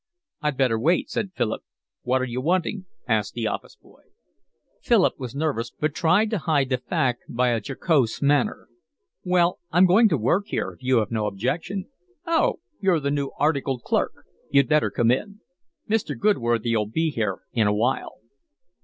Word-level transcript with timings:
"I'd 0.41 0.57
better 0.57 0.79
wait," 0.79 1.11
said 1.11 1.31
Philip. 1.35 1.61
"What 2.01 2.23
are 2.23 2.25
you 2.25 2.41
wanting?" 2.41 2.87
asked 3.07 3.35
the 3.35 3.45
office 3.45 3.75
boy. 3.75 4.01
Philip 4.81 5.19
was 5.19 5.35
nervous, 5.35 5.69
but 5.69 5.93
tried 5.93 6.31
to 6.31 6.39
hide 6.39 6.69
the 6.69 6.79
fact 6.79 7.21
by 7.29 7.49
a 7.49 7.61
jocose 7.63 8.19
manner. 8.19 8.67
"Well, 9.23 9.59
I'm 9.69 9.85
going 9.85 10.09
to 10.09 10.17
work 10.17 10.47
here 10.47 10.71
if 10.71 10.81
you 10.81 10.97
have 10.97 11.11
no 11.11 11.27
objection." 11.27 11.85
"Oh, 12.25 12.61
you're 12.79 12.99
the 12.99 13.11
new 13.11 13.29
articled 13.37 13.83
clerk? 13.83 14.25
You'd 14.49 14.67
better 14.69 14.89
come 14.89 15.11
in. 15.11 15.41
Mr. 15.87 16.17
Goodworthy'll 16.17 16.87
be 16.87 17.11
here 17.11 17.37
in 17.53 17.67
a 17.67 17.73
while." 17.75 18.15